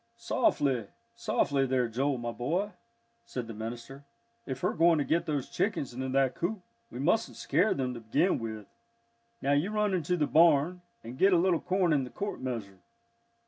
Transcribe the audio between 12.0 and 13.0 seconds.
the quart measure."